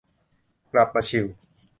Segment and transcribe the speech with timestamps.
[0.73, 1.25] กลับมาชิล